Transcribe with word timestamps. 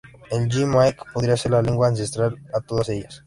El 0.35 0.47
ye-maek 0.53 1.03
podría 1.13 1.37
ser 1.37 1.51
la 1.51 1.61
lengua 1.61 1.89
ancestral 1.89 2.35
a 2.55 2.59
todas 2.61 2.89
ellas. 2.89 3.19